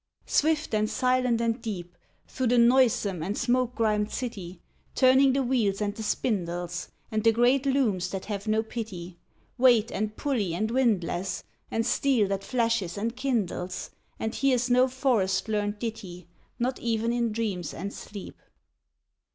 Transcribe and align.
Swift 0.25 0.73
and 0.73 0.89
silent 0.89 1.39
and 1.41 1.61
deep 1.61 1.95
Through 2.27 2.47
the 2.47 2.57
noisome 2.57 3.21
and 3.21 3.37
smoke 3.37 3.75
grimed 3.75 4.09
city, 4.11 4.59
Turning 4.95 5.33
the 5.33 5.43
wheels 5.43 5.79
and 5.79 5.93
the 5.93 6.01
spindles, 6.01 6.89
And 7.11 7.23
the 7.23 7.31
great 7.31 7.67
looms 7.67 8.09
that 8.09 8.25
have 8.25 8.47
no 8.47 8.63
pity, 8.63 9.19
Weight, 9.59 9.91
and 9.91 10.17
pulley, 10.17 10.55
and 10.55 10.71
windlass, 10.71 11.43
And 11.69 11.85
steel 11.85 12.27
that 12.29 12.43
flashes 12.43 12.97
and 12.97 13.15
kindles, 13.15 13.91
And 14.17 14.33
hears 14.33 14.71
no 14.71 14.87
forest 14.87 15.47
learnt 15.47 15.79
ditty, 15.79 16.25
Not 16.57 16.79
even 16.79 17.13
in 17.13 17.31
dreams 17.31 17.71
and 17.71 17.93
sleep. 17.93 18.41